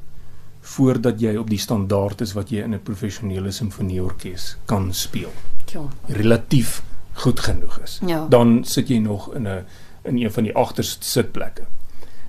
voordat 0.67 1.21
jy 1.21 1.37
op 1.37 1.51
die 1.51 1.59
standaard 1.63 2.21
is 2.21 2.33
wat 2.35 2.51
jy 2.51 2.63
in 2.65 2.75
'n 2.75 2.83
professionele 2.83 3.51
simfonieorkes 3.51 4.57
kan 4.65 4.93
speel. 4.95 5.33
Ja. 5.73 5.83
Relatief 6.09 6.83
goed 7.27 7.41
genoeg 7.41 7.81
is. 7.83 7.99
Ja. 8.07 8.27
Dan 8.31 8.65
sit 8.65 8.89
jy 8.89 8.99
nog 9.03 9.35
in 9.35 9.49
'n 9.49 9.65
in 10.07 10.23
een 10.23 10.33
van 10.33 10.43
die 10.43 10.55
agterste 10.55 11.07
sitplekke. 11.07 11.65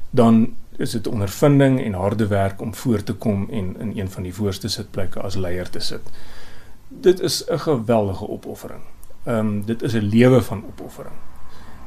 Dan 0.09 0.55
is 0.77 0.91
dit 0.91 1.07
ondervinding 1.07 1.83
en 1.83 1.93
harde 1.93 2.27
werk 2.27 2.61
om 2.61 2.75
voor 2.75 3.03
te 3.03 3.13
kom 3.13 3.47
en 3.51 3.75
in 3.79 3.91
een 3.95 4.09
van 4.09 4.23
die 4.23 4.33
voorste 4.33 4.67
sitplekke 4.67 5.21
as 5.21 5.35
leier 5.35 5.69
te 5.69 5.79
sit. 5.79 6.01
Dit 6.87 7.19
is 7.19 7.43
'n 7.49 7.59
geweldige 7.59 8.29
opoffering. 8.29 8.81
Ehm 9.23 9.37
um, 9.37 9.65
dit 9.65 9.81
is 9.81 9.93
'n 9.93 10.09
lewe 10.09 10.41
van 10.41 10.63
opoffering. 10.65 11.15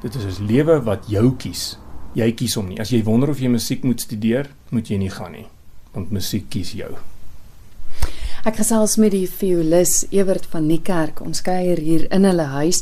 Dit 0.01 0.15
is 0.15 0.39
'n 0.39 0.45
lewe 0.45 0.83
wat 0.83 1.05
jou 1.07 1.37
kies. 1.37 1.79
Jy 2.13 2.33
kies 2.33 2.55
hom 2.55 2.69
nie. 2.69 2.81
As 2.81 2.91
jy 2.91 3.03
wonder 3.03 3.29
of 3.29 3.39
jy 3.39 3.49
musiek 3.49 3.83
moet 3.83 4.01
studeer, 4.01 4.51
moet 4.69 4.89
jy 4.89 4.97
nie 4.97 5.11
gaan 5.11 5.33
nie, 5.33 5.47
want 5.93 6.11
musiek 6.11 6.49
kies 6.49 6.73
jou. 6.73 6.91
Ek 8.41 8.57
gesels 8.57 8.95
met 8.97 9.13
die 9.13 9.27
violis 9.29 10.07
Ewert 10.17 10.47
van 10.49 10.65
Niekerk. 10.65 11.19
Ons 11.21 11.43
kuier 11.45 11.77
hier 11.77 12.07
in 12.09 12.25
hulle 12.25 12.47
huis. 12.55 12.79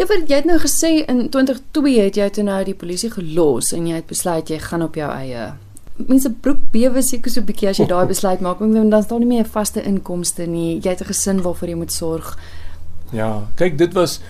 Ewert, 0.00 0.30
jy 0.30 0.38
het 0.38 0.46
nou 0.48 0.56
gesê 0.62 1.02
in 1.04 1.26
2002 1.28 1.98
het 2.00 2.16
jy 2.16 2.28
toe 2.32 2.44
nou 2.46 2.56
die 2.64 2.76
polisie 2.78 3.10
gelos 3.12 3.74
en 3.76 3.90
jy 3.90 3.98
het 3.98 4.08
besluit 4.08 4.48
jy 4.48 4.56
gaan 4.62 4.86
op 4.86 4.96
jou 4.96 5.10
eie. 5.12 5.50
Mense 6.00 6.32
broek 6.32 6.62
bewe 6.72 7.02
seker 7.04 7.30
so 7.30 7.42
'n 7.42 7.50
bietjie 7.50 7.68
as 7.68 7.78
jy 7.78 7.86
daai 7.86 8.06
besluit 8.08 8.40
maak, 8.40 8.60
want 8.60 8.72
dan 8.90 9.02
staan 9.02 9.20
nie 9.20 9.28
meer 9.28 9.44
'n 9.44 9.52
vaste 9.52 9.82
inkomste 9.82 10.46
nie. 10.46 10.80
Jy 10.80 10.88
het 10.88 11.02
'n 11.02 11.12
gesin 11.12 11.42
waarvoor 11.42 11.68
jy 11.68 11.74
moet 11.74 11.92
sorg. 11.92 12.38
Ja, 13.12 13.48
kyk, 13.56 13.76
dit 13.76 13.92
was 13.92 14.20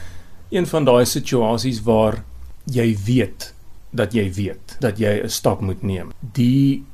een 0.50 0.66
van 0.66 0.84
daai 0.84 1.04
situasies 1.06 1.82
waar 1.82 2.24
jy 2.64 2.96
weet 3.06 3.54
dat 3.92 4.12
jy 4.12 4.32
weet 4.32 4.76
dat 4.80 4.98
jy 4.98 5.22
'n 5.22 5.28
stap 5.28 5.60
moet 5.60 5.82
neem. 5.82 6.10
Die 6.32 6.84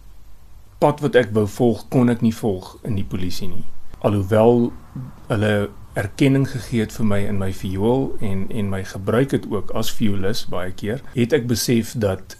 pad 0.79 1.01
wat 1.01 1.17
ek 1.17 1.33
wou 1.33 1.47
volg, 1.47 1.89
kon 1.89 2.09
ek 2.13 2.23
nie 2.23 2.35
volg 2.35 2.77
in 2.85 2.97
die 2.99 3.05
polisie 3.05 3.49
nie. 3.49 3.65
Alhoewel 4.05 4.73
hulle 5.29 5.69
erkenning 5.97 6.45
gegee 6.49 6.85
het 6.85 6.93
vir 6.93 7.07
my 7.09 7.19
in 7.25 7.39
my 7.41 7.53
viool 7.57 8.11
en 8.21 8.47
en 8.53 8.69
my 8.73 8.83
gebruik 8.85 9.33
het 9.33 9.47
ook 9.51 9.73
as 9.81 9.93
violis 9.93 10.45
baie 10.53 10.73
keer, 10.77 11.01
het 11.15 11.33
ek 11.33 11.49
besef 11.49 11.95
dat 11.97 12.37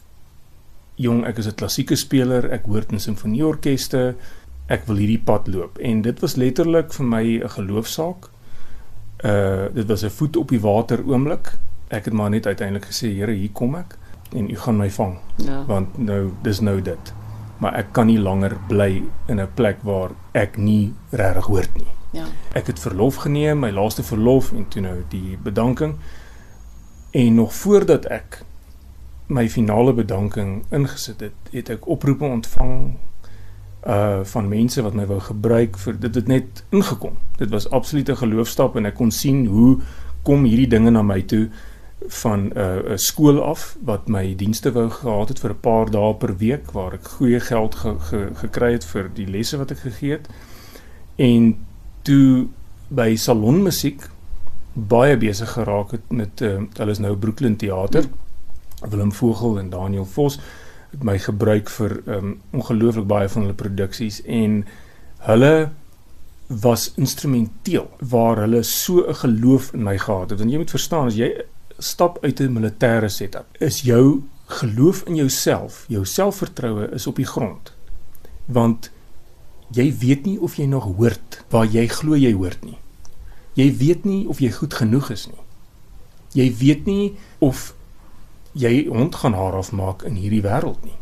jong, 1.01 1.25
ek 1.25 1.39
is 1.39 1.49
'n 1.49 1.57
klassieke 1.57 1.97
speler, 1.97 2.51
ek 2.53 2.67
hoort 2.67 2.93
in 2.93 3.01
simfonieorkeste, 3.01 4.15
ek 4.69 4.87
wil 4.87 4.97
hierdie 4.97 5.23
pad 5.25 5.49
loop 5.49 5.79
en 5.79 6.03
dit 6.03 6.21
was 6.21 6.37
letterlik 6.37 6.93
vir 6.93 7.07
my 7.07 7.25
'n 7.25 7.49
geloofsaak. 7.49 8.29
Uh 9.25 9.69
dit 9.73 9.87
was 9.89 10.05
'n 10.05 10.11
voet 10.11 10.37
op 10.37 10.49
die 10.49 10.61
water 10.61 11.01
oomblik. 11.07 11.59
Ek 11.89 12.05
het 12.05 12.15
maar 12.15 12.31
net 12.31 12.47
uiteindelik 12.47 12.85
gesê, 12.85 13.15
Here, 13.15 13.33
hier 13.33 13.53
kom 13.53 13.75
ek 13.75 13.97
en 14.33 14.51
u 14.51 14.57
gaan 14.57 14.77
my 14.77 14.91
vang. 14.91 15.19
Ja. 15.37 15.65
Want 15.67 15.99
nou 15.99 16.33
dis 16.43 16.61
nou 16.61 16.83
dit. 16.83 17.15
Maar 17.59 17.75
ek 17.75 17.93
kan 17.93 18.07
nie 18.07 18.19
langer 18.19 18.57
bly 18.69 19.03
in 19.29 19.41
'n 19.41 19.49
plek 19.55 19.83
waar 19.83 20.11
ek 20.33 20.57
nie 20.57 20.95
regtig 21.11 21.45
hoort 21.45 21.75
nie. 21.75 21.93
Ja. 22.13 22.25
Ek 22.53 22.67
het 22.67 22.79
verlof 22.79 23.15
geneem, 23.15 23.59
my 23.59 23.71
laaste 23.71 24.03
verlof 24.03 24.53
en 24.53 24.69
toe 24.69 24.83
nou 24.83 25.05
die 25.09 25.39
bedanking. 25.43 25.97
En 27.11 27.35
nog 27.35 27.55
voordat 27.55 28.05
ek 28.05 28.45
my 29.27 29.49
finale 29.49 29.93
bedanking 29.93 30.65
ingesit 30.71 31.21
het, 31.21 31.51
het 31.51 31.71
ek 31.71 31.87
oproepe 31.87 32.25
ontvang 32.25 32.97
uh 33.87 34.21
van 34.27 34.49
mense 34.49 34.83
wat 34.83 34.95
my 34.99 35.07
wou 35.07 35.21
gebruik 35.21 35.79
vir 35.79 35.99
dit 36.01 36.15
het 36.15 36.27
net 36.27 36.65
ingekom. 36.71 37.19
Dit 37.39 37.51
was 37.51 37.71
absoluut 37.71 38.09
'n 38.11 38.17
geloofstap 38.17 38.77
en 38.77 38.87
ek 38.87 38.95
kon 38.95 39.11
sien 39.11 39.47
hoe 39.47 39.79
kom 40.23 40.45
hierdie 40.45 40.69
dinge 40.69 40.91
na 40.91 41.03
my 41.03 41.23
toe 41.23 41.49
van 41.99 42.41
'n 42.41 42.53
uh, 42.57 42.93
'n 42.93 42.99
skool 42.99 43.43
af 43.43 43.77
wat 43.85 44.09
my 44.09 44.35
dienste 44.35 44.73
wou 44.73 44.91
gehad 44.91 45.29
het 45.29 45.39
vir 45.39 45.51
'n 45.51 45.61
paar 45.61 45.91
dae 45.91 46.15
per 46.15 46.37
week 46.37 46.71
waar 46.71 46.93
ek 46.93 47.09
goeie 47.09 47.41
geld 47.41 47.75
ge, 47.75 47.99
ge, 47.99 48.31
gekry 48.35 48.73
het 48.73 48.85
vir 48.85 49.11
die 49.15 49.27
lesse 49.27 49.57
wat 49.57 49.71
ek 49.71 49.79
gegee 49.79 50.11
het. 50.11 50.29
En 51.17 51.67
toe 52.03 52.47
by 52.89 53.17
salonmusiek 53.17 54.09
baie 54.73 55.17
besig 55.17 55.51
geraak 55.53 55.91
het 55.91 56.13
met 56.13 56.41
uh, 56.41 56.61
hulle 56.73 56.91
is 56.91 56.99
nou 56.99 57.17
Brooklyn 57.17 57.57
Theater. 57.57 58.05
Willem 58.91 59.13
Vogel 59.13 59.59
en 59.59 59.71
Daniel 59.71 60.05
Vos 60.05 60.39
het 60.91 61.03
my 61.03 61.19
gebruik 61.19 61.71
vir 61.71 62.03
um, 62.07 62.41
ongelooflik 62.51 63.07
baie 63.07 63.29
van 63.29 63.43
hulle 63.43 63.55
produksies 63.55 64.23
en 64.23 64.65
hulle 65.19 65.71
was 66.47 66.93
instrumenteel 66.97 67.89
waar 67.99 68.37
hulle 68.45 68.63
so 68.63 69.05
'n 69.09 69.15
geloof 69.15 69.73
in 69.73 69.83
my 69.83 69.99
gehad 69.99 70.31
het. 70.31 70.39
Want 70.39 70.51
jy 70.51 70.57
moet 70.57 70.71
verstaan 70.71 71.07
as 71.07 71.17
jy 71.17 71.33
stap 71.79 72.19
uit 72.25 72.41
'n 72.41 72.53
militêre 72.53 73.09
setup, 73.09 73.47
is 73.59 73.81
jou 73.81 74.23
geloof 74.47 75.03
in 75.03 75.15
jouself, 75.15 75.85
jou 75.89 76.05
selfvertroue 76.05 76.91
is 76.91 77.07
op 77.07 77.17
die 77.17 77.27
grond. 77.27 77.73
Want 78.45 78.91
jy 79.75 79.91
weet 79.99 80.25
nie 80.25 80.41
of 80.41 80.55
jy 80.55 80.67
nog 80.67 80.85
hoort 80.85 81.45
waar 81.51 81.67
jy 81.67 81.87
glo 81.87 82.15
jy 82.15 82.33
hoort 82.33 82.65
nie. 82.65 82.79
Jy 83.55 83.77
weet 83.77 84.05
nie 84.05 84.29
of 84.29 84.39
jy 84.39 84.51
goed 84.51 84.75
genoeg 84.75 85.11
is 85.11 85.27
nie. 85.27 85.43
Jy 86.33 86.57
weet 86.59 86.87
nie 86.87 87.17
of 87.39 87.75
jy 88.53 88.87
hond 88.89 89.15
gaan 89.15 89.35
haar 89.35 89.57
afmaak 89.59 90.03
in 90.03 90.19
hierdie 90.21 90.43
wêreld 90.45 90.85
nie. 90.85 90.97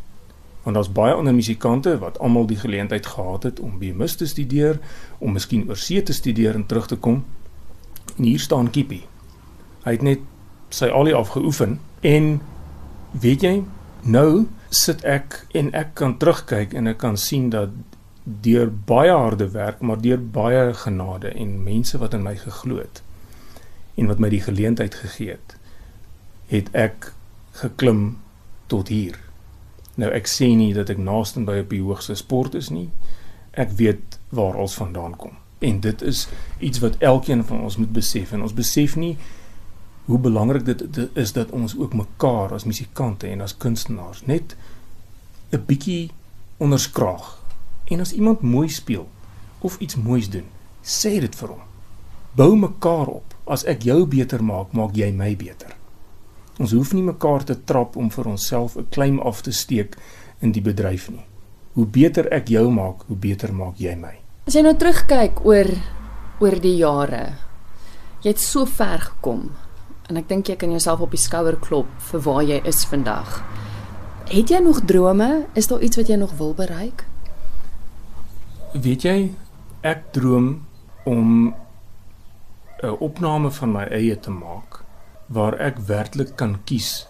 Want 0.65 0.79
daar's 0.79 0.93
baie 0.93 1.13
ander 1.13 1.35
musikante 1.35 1.99
wat 2.01 2.19
almal 2.19 2.47
die 2.47 2.59
geleentheid 2.59 3.07
gehad 3.07 3.43
het 3.43 3.61
om 3.61 3.79
BMus 3.79 4.17
te 4.17 4.27
studeer, 4.27 4.81
om 5.19 5.37
miskien 5.37 5.69
oorsee 5.69 6.03
te 6.03 6.13
studeer 6.13 6.55
en 6.55 6.67
terug 6.67 6.87
te 6.87 6.97
kom. 6.97 7.25
En 8.17 8.25
hier 8.25 8.41
staan 8.41 8.71
Kippie. 8.71 9.05
Hy 9.85 9.93
het 9.99 10.03
net 10.03 10.23
sy 10.75 10.91
alie 10.91 11.15
afgeoefen 11.15 11.79
en 12.03 12.29
weet 13.23 13.47
jy, 13.47 13.55
nou 14.03 14.47
sit 14.75 15.05
ek 15.07 15.45
en 15.55 15.71
ek 15.77 15.95
kan 15.99 16.17
terugkyk 16.19 16.75
en 16.75 16.91
ek 16.91 16.99
kan 17.03 17.19
sien 17.21 17.51
dat 17.55 17.75
deur 18.25 18.71
baie 18.89 19.13
harde 19.13 19.51
werk, 19.53 19.81
maar 19.81 20.01
deur 20.01 20.19
baie 20.19 20.73
genade 20.75 21.31
en 21.37 21.59
mense 21.63 21.99
wat 22.01 22.15
in 22.17 22.25
my 22.25 22.35
geglo 22.41 22.81
het 22.81 23.03
en 23.95 24.09
wat 24.11 24.19
my 24.19 24.31
die 24.33 24.43
geleentheid 24.43 24.97
gegee 24.99 25.37
het, 25.37 25.55
het 26.51 26.71
ek 26.75 27.13
geklim 27.61 28.17
tot 28.67 28.91
hier. 28.91 29.21
Nou 30.01 30.11
ek 30.11 30.27
sê 30.27 30.51
nie 30.59 30.73
dat 30.75 30.91
ek 30.91 30.99
naaste 30.99 31.45
by 31.47 31.61
op 31.63 31.71
die 31.71 31.83
hoogste 31.85 32.17
sport 32.19 32.57
is 32.59 32.73
nie. 32.75 32.89
Ek 33.55 33.77
weet 33.79 34.19
waar 34.35 34.59
ons 34.59 34.75
vandaan 34.75 35.15
kom. 35.21 35.37
En 35.63 35.79
dit 35.85 36.03
is 36.03 36.25
iets 36.59 36.83
wat 36.83 36.99
elkeen 36.99 37.45
van 37.47 37.63
ons 37.63 37.79
moet 37.79 37.93
besef 37.95 38.35
en 38.35 38.43
ons 38.43 38.57
besef 38.57 38.97
nie 38.99 39.15
hoe 40.05 40.19
belangrik 40.19 40.65
dit, 40.65 40.95
dit 40.95 41.17
is 41.17 41.33
dat 41.33 41.51
ons 41.51 41.77
ook 41.79 41.95
mekaar 41.95 42.53
as 42.53 42.65
musikante 42.65 43.27
en 43.27 43.41
as 43.41 43.57
kunstenaars 43.57 44.27
net 44.27 44.57
'n 45.53 45.65
bietjie 45.67 46.11
onderskraag. 46.57 47.39
En 47.85 48.01
as 48.01 48.13
iemand 48.13 48.41
mooi 48.41 48.69
speel 48.69 49.09
of 49.59 49.79
iets 49.79 49.97
moois 49.97 50.31
doen, 50.31 50.45
sê 50.83 51.21
dit 51.21 51.35
vir 51.35 51.49
hom. 51.49 51.63
Bou 52.35 52.57
mekaar 52.57 53.07
op. 53.07 53.35
As 53.45 53.65
ek 53.65 53.83
jou 53.83 54.07
beter 54.07 54.45
maak, 54.45 54.73
maak 54.73 54.97
jy 54.97 55.13
my 55.13 55.37
beter. 55.37 55.77
Ons 56.59 56.73
hoef 56.73 56.93
nie 56.93 57.03
mekaar 57.03 57.45
te 57.45 57.65
trap 57.65 57.97
om 57.97 58.11
vir 58.11 58.27
onsself 58.27 58.77
'n 58.77 58.87
claim 58.91 59.21
af 59.21 59.41
te 59.41 59.53
steek 59.53 59.97
in 60.41 60.53
die 60.53 60.63
bedryf 60.63 61.11
nie. 61.11 61.25
Hoe 61.73 61.87
beter 61.87 62.33
ek 62.33 62.49
jou 62.49 62.71
maak, 62.71 63.03
hoe 63.07 63.17
beter 63.17 63.55
maak 63.55 63.77
jy 63.77 63.95
my. 63.97 64.19
As 64.47 64.55
jy 64.55 64.63
nou 64.63 64.75
terugkyk 64.75 65.45
oor 65.45 65.67
oor 66.41 66.61
die 66.61 66.77
jare, 66.77 67.35
jy 68.23 68.29
het 68.29 68.41
so 68.41 68.65
ver 68.67 68.99
gekom 68.99 69.51
en 70.09 70.17
ek 70.17 70.29
dink 70.29 70.49
jy 70.49 70.57
kan 70.57 70.71
jouself 70.71 71.01
op 71.01 71.11
die 71.15 71.21
skouer 71.21 71.57
klop 71.57 71.89
vir 72.11 72.21
waar 72.21 72.43
jy 72.43 72.61
is 72.69 72.85
vandag. 72.85 73.41
Het 74.29 74.51
jy 74.51 74.61
nog 74.65 74.85
drome? 74.89 75.47
Is 75.55 75.69
daar 75.69 75.83
iets 75.85 75.97
wat 75.97 76.09
jy 76.09 76.17
nog 76.17 76.33
wil 76.39 76.55
bereik? 76.55 77.05
Weet 78.73 79.05
jy, 79.05 79.19
ek 79.83 80.13
droom 80.13 80.67
om 81.05 81.55
'n 82.83 82.97
opname 83.01 83.51
van 83.51 83.73
my 83.73 83.85
eie 83.85 84.17
te 84.21 84.31
maak 84.31 84.83
waar 85.27 85.55
ek 85.61 85.79
werklik 85.79 86.37
kan 86.37 86.59
kies 86.65 87.07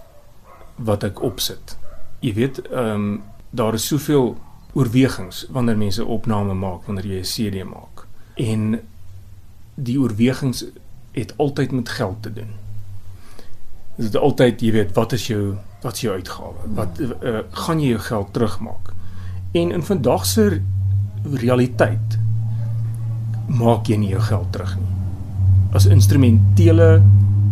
wat 0.76 1.04
ek 1.04 1.22
opsit. 1.22 1.76
Jy 2.20 2.34
weet, 2.34 2.58
ehm 2.70 2.90
um, 2.90 3.22
daar 3.50 3.74
is 3.74 3.86
soveel 3.86 4.36
oorwegings 4.74 5.46
wanneer 5.50 5.76
mense 5.78 6.04
opname 6.04 6.54
maak, 6.54 6.86
wanneer 6.86 7.06
jy 7.06 7.20
'n 7.20 7.30
CD 7.32 7.64
maak. 7.64 8.06
En 8.34 8.80
die 9.74 9.98
oorwegings 9.98 10.64
het 11.12 11.34
altyd 11.36 11.72
met 11.72 11.88
geld 11.88 12.22
te 12.22 12.32
doen. 12.32 12.63
Dit 13.96 14.14
is 14.14 14.20
altyd, 14.20 14.62
jy 14.62 14.72
weet, 14.74 14.92
wat 14.96 15.14
is 15.14 15.28
jou 15.30 15.54
wat 15.84 15.98
is 15.98 16.06
jou 16.06 16.14
uitgawe? 16.16 16.68
Wat 16.74 17.00
uh, 17.04 17.40
gaan 17.64 17.80
jy 17.82 17.90
jou 17.92 18.00
geld 18.06 18.30
terugmaak? 18.32 18.92
En 19.52 19.72
in 19.76 19.82
vandag 19.84 20.24
se 20.26 20.46
realiteit 21.34 22.16
maak 23.52 23.90
jy 23.92 23.98
nie 24.00 24.14
jou 24.14 24.22
geld 24.24 24.48
terug 24.52 24.72
nie. 24.80 24.88
As 25.76 25.86
instrumentele 25.86 27.02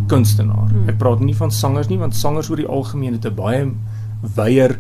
kunstenaar. 0.09 0.71
Hmm. 0.71 0.89
Ek 0.89 0.97
praat 0.99 1.21
nie 1.21 1.37
van 1.37 1.53
sangers 1.53 1.91
nie 1.93 2.01
want 2.01 2.17
sangers 2.17 2.49
oor 2.51 2.63
die 2.63 2.69
algemeen 2.69 3.19
het 3.19 3.29
'n 3.29 3.37
baie 3.37 3.69
wyeer 4.37 4.79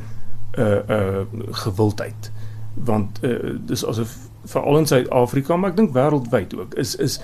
uh 0.58 0.80
uh 0.88 1.24
gewildheid. 1.64 2.32
Want 2.74 3.20
uh 3.22 3.58
dis 3.68 3.84
asof 3.84 4.16
veral 4.44 4.78
in 4.78 4.86
Suid-Afrika, 4.86 5.56
maar 5.56 5.70
ek 5.70 5.76
dink 5.76 5.94
wêreldwyd 5.94 6.56
ook, 6.56 6.74
is 6.74 6.96
is 6.96 7.20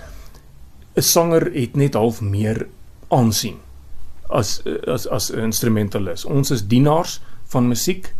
'n 0.94 1.02
sanger 1.02 1.50
het 1.54 1.76
net 1.76 1.94
half 1.94 2.20
meer 2.20 2.68
aansien 3.08 3.56
as 4.28 4.62
as 4.86 5.06
as 5.06 5.30
'n 5.32 5.50
instrumentalis. 5.50 6.24
Ons 6.24 6.50
is 6.50 6.66
dienaars 6.66 7.20
van 7.44 7.68
musiek 7.68 8.14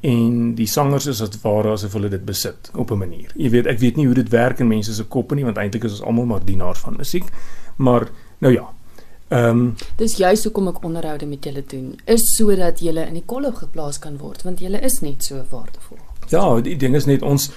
en 0.00 0.54
die 0.54 0.66
sangers 0.66 1.06
is 1.06 1.22
as 1.22 1.40
ware 1.42 1.72
asof 1.72 1.92
hulle 1.92 2.08
dit 2.08 2.24
besit 2.24 2.70
op 2.74 2.90
'n 2.90 2.98
manier. 2.98 3.30
Jy 3.34 3.50
weet, 3.50 3.66
ek 3.66 3.78
weet 3.78 3.96
nie 3.96 4.06
hoe 4.06 4.14
dit 4.14 4.28
werk 4.28 4.58
in 4.58 4.68
mense 4.68 4.94
se 4.94 5.04
koppe 5.04 5.34
nie 5.34 5.44
want 5.44 5.56
eintlik 5.56 5.84
is 5.84 5.92
ons 5.92 6.02
almal 6.02 6.24
maar 6.24 6.44
dienaars 6.44 6.78
van 6.78 6.96
musiek. 6.96 7.24
Maar 7.76 8.08
nou 8.38 8.52
ja, 8.52 8.70
Ehm 9.28 9.48
um, 9.48 9.74
dis 9.98 10.16
juist 10.16 10.44
hoekom 10.44 10.68
ek 10.70 10.84
onderhoude 10.86 11.26
met 11.26 11.44
julle 11.44 11.64
doen 11.66 11.96
is 12.04 12.22
sodat 12.36 12.78
julle 12.78 13.02
in 13.08 13.16
die 13.18 13.24
kollege 13.26 13.64
geplaas 13.64 13.98
kan 13.98 14.20
word 14.20 14.44
want 14.46 14.60
julle 14.62 14.78
is 14.86 15.00
net 15.02 15.24
so 15.24 15.40
waardevol. 15.50 15.98
Ja, 16.30 16.60
die 16.62 16.76
ding 16.78 16.94
is 16.94 17.08
net 17.10 17.22
ons 17.26 17.48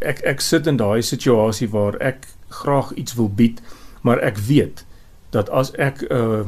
ek 0.00 0.22
ek 0.24 0.40
sit 0.40 0.66
in 0.66 0.80
daai 0.80 1.02
situasie 1.04 1.68
waar 1.68 1.98
ek 2.00 2.24
graag 2.62 2.94
iets 2.96 3.18
wil 3.20 3.28
bied, 3.28 3.60
maar 4.00 4.22
ek 4.24 4.40
weet 4.48 4.86
dat 5.36 5.52
as 5.52 5.74
ek 5.76 6.00
'n 6.08 6.16
uh, 6.16 6.46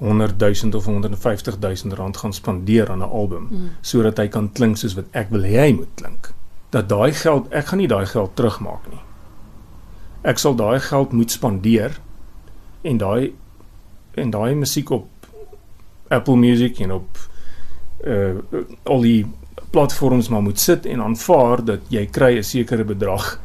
100 0.00 0.40
000 0.40 0.76
of 0.76 0.84
150 0.84 1.58
000 1.60 1.94
rand 1.94 2.16
gaan 2.16 2.32
spandeer 2.32 2.90
aan 2.90 2.98
'n 2.98 3.10
album 3.10 3.48
mm. 3.50 3.68
sodat 3.80 4.18
hy 4.18 4.28
kan 4.28 4.52
klink 4.52 4.76
soos 4.76 4.94
wat 4.94 5.04
ek 5.12 5.28
wil 5.30 5.44
hê 5.44 5.60
hy 5.60 5.72
moet 5.72 5.92
klink, 5.94 6.32
dat 6.70 6.88
daai 6.88 7.12
geld 7.12 7.52
ek 7.52 7.66
gaan 7.66 7.78
nie 7.78 7.88
daai 7.88 8.06
geld 8.06 8.36
terugmaak 8.36 8.88
nie. 8.90 9.02
Ek 10.22 10.38
sal 10.38 10.56
daai 10.56 10.80
geld 10.80 11.12
moet 11.12 11.30
spandeer 11.30 12.00
en 12.82 12.98
daai 12.98 13.32
en 14.14 14.30
daai 14.30 14.54
musiek 14.54 14.90
op 14.90 15.08
Apple 16.08 16.36
Music 16.36 16.80
en 16.80 16.92
op 16.92 17.18
uh 18.06 18.38
al 18.82 19.00
die 19.00 19.26
platforms 19.70 20.28
maar 20.28 20.42
moet 20.42 20.58
sit 20.58 20.86
en 20.86 21.02
aanvaar 21.02 21.64
dat 21.64 21.80
jy 21.88 22.06
kry 22.06 22.38
'n 22.38 22.44
sekere 22.44 22.84
bedrag 22.84 23.40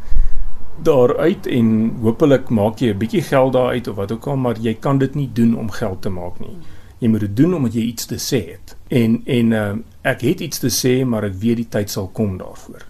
daaruit 0.84 1.48
en 1.48 1.98
hopelik 2.02 2.50
maak 2.50 2.80
jy 2.80 2.94
'n 2.94 2.98
bietjie 2.98 3.22
geld 3.22 3.54
daaruit 3.54 3.88
of 3.88 3.96
wat 3.96 4.12
ook 4.12 4.28
al 4.28 4.36
maar 4.36 4.58
jy 4.60 4.74
kan 4.74 4.98
dit 4.98 5.16
nie 5.16 5.30
doen 5.34 5.58
om 5.58 5.70
geld 5.72 6.02
te 6.02 6.10
maak 6.10 6.40
nie. 6.40 6.58
Jy 6.98 7.08
moet 7.08 7.20
dit 7.20 7.38
doen 7.38 7.54
omdat 7.54 7.74
jy 7.74 7.82
iets 7.82 8.06
te 8.06 8.16
sê 8.16 8.52
het. 8.52 8.76
En 8.88 9.22
en 9.26 9.52
uh 9.52 9.74
ek 10.02 10.22
het 10.22 10.40
iets 10.40 10.60
te 10.60 10.70
sê 10.70 11.06
maar 11.06 11.24
ek 11.24 11.34
weet 11.34 11.56
die 11.56 11.70
tyd 11.70 11.90
sal 11.90 12.08
kom 12.08 12.38
daarvoor. 12.38 12.86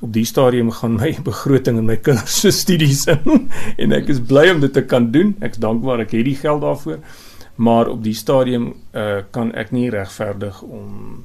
op 0.00 0.12
die 0.12 0.24
stadium 0.24 0.70
gaan 0.70 0.94
my 0.94 1.16
begroting 1.30 1.78
en 1.78 1.84
my 1.84 1.96
kinders 1.96 2.40
se 2.40 2.50
studies 2.50 3.06
in 3.06 3.48
en 3.82 3.92
ek 3.92 4.08
is 4.08 4.20
bly 4.20 4.50
om 4.50 4.60
dit 4.60 4.72
te 4.72 4.84
kan 4.84 5.10
doen. 5.10 5.36
Ek's 5.40 5.58
dankbaar 5.58 6.00
ek 6.00 6.10
het 6.10 6.24
die 6.24 6.36
geld 6.36 6.60
daarvoor. 6.60 6.98
Maar 7.54 7.88
op 7.88 8.04
die 8.04 8.14
stadium 8.14 8.74
uh 8.94 9.20
kan 9.30 9.52
ek 9.54 9.70
nie 9.70 9.90
regverdig 9.90 10.62
om 10.62 11.24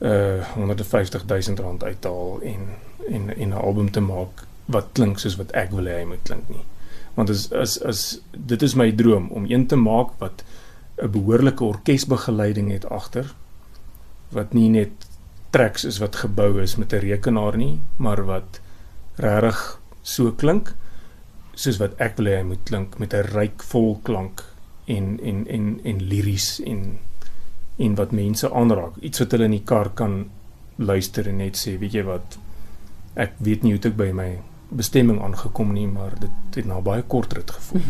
uh 0.00 0.44
150 0.54 1.24
000 1.26 1.56
rand 1.56 1.84
uit 1.84 2.00
te 2.00 2.08
haal 2.08 2.40
en 2.42 2.68
en 3.08 3.36
en 3.36 3.48
'n 3.48 3.52
album 3.52 3.90
te 3.90 4.00
maak 4.00 4.47
wat 4.68 4.92
klink 4.92 5.18
soos 5.18 5.38
wat 5.40 5.52
ek 5.56 5.72
wil 5.76 5.88
hê 5.88 6.00
hy 6.00 6.06
moet 6.08 6.24
klink 6.28 6.48
nie. 6.52 6.64
Want 7.16 7.32
as 7.32 7.48
as 7.52 7.78
as 7.82 8.02
dit 8.32 8.62
is 8.62 8.76
my 8.78 8.90
droom 8.92 9.28
om 9.34 9.48
een 9.48 9.66
te 9.66 9.76
maak 9.76 10.14
wat 10.22 10.44
'n 11.02 11.10
behoorlike 11.10 11.64
orkesbegeleiding 11.64 12.70
het 12.70 12.88
agter 12.88 13.34
wat 14.30 14.52
nie 14.52 14.68
net 14.68 15.06
tracks 15.50 15.84
is 15.84 15.98
wat 15.98 16.16
gebou 16.16 16.60
is 16.62 16.76
met 16.76 16.92
'n 16.92 17.00
rekenaar 17.00 17.56
nie, 17.56 17.80
maar 17.96 18.24
wat 18.24 18.60
regtig 19.16 19.80
so 20.02 20.32
klink 20.32 20.74
soos 21.54 21.78
wat 21.78 21.98
ek 21.98 22.16
wil 22.16 22.26
hê 22.26 22.36
hy 22.38 22.42
moet 22.42 22.64
klink 22.64 22.98
met 22.98 23.14
'n 23.14 23.26
ryk 23.34 23.62
vol 23.62 23.98
klank 24.02 24.44
en 24.86 25.20
en 25.20 25.46
en 25.46 25.80
en 25.84 26.02
liries 26.02 26.60
en 26.60 26.98
en 27.78 27.94
wat 27.94 28.12
mense 28.12 28.50
aanraak. 28.50 28.96
Iets 29.00 29.18
wat 29.18 29.30
hulle 29.30 29.44
in 29.44 29.56
die 29.56 29.64
kar 29.64 29.90
kan 29.94 30.30
luister 30.76 31.28
en 31.28 31.36
net 31.36 31.56
sê, 31.56 31.78
weet 31.78 31.92
jy 31.92 32.02
wat, 32.06 32.38
ek 33.14 33.32
weet 33.38 33.62
nie 33.62 33.74
hoe 33.74 33.82
ek 33.90 33.96
by 33.98 34.10
my 34.14 34.38
bestemming 34.68 35.22
aangekom 35.22 35.72
nie, 35.72 35.86
maar 35.86 36.12
dit 36.20 36.30
het 36.54 36.66
na 36.66 36.80
baie 36.80 37.02
kort 37.02 37.32
rit 37.32 37.50
gevoel. 37.50 37.82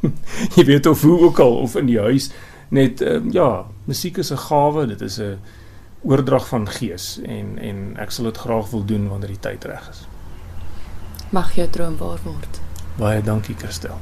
jy 0.56 0.64
weet 0.64 0.86
of 0.86 1.02
hoe 1.02 1.18
ook 1.20 1.38
al 1.38 1.56
of 1.56 1.76
in 1.76 1.86
die 1.86 2.00
huis 2.00 2.30
net 2.70 3.00
um, 3.00 3.32
ja, 3.32 3.66
musiek 3.84 4.16
is 4.16 4.30
'n 4.32 4.36
gawe, 4.36 4.86
dit 4.86 5.00
is 5.00 5.18
'n 5.18 5.38
oordrag 6.02 6.46
van 6.48 6.68
gees 6.68 7.18
en 7.22 7.58
en 7.58 7.96
ek 7.96 8.10
sal 8.10 8.24
dit 8.24 8.38
graag 8.38 8.70
wil 8.70 8.84
doen 8.84 9.08
wanneer 9.08 9.28
die 9.28 9.40
tyd 9.40 9.64
reg 9.64 9.88
is. 9.90 10.06
Mag 11.30 11.54
jou 11.54 11.68
droom 11.70 11.96
waar 11.96 12.20
word. 12.24 12.60
Baie 12.96 13.22
dankie, 13.22 13.54
Christel. 13.54 13.98